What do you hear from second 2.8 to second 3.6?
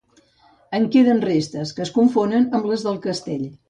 del castell.